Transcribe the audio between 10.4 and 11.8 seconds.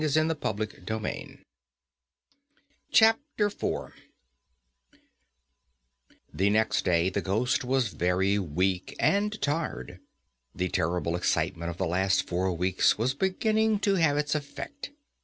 The terrible excitement of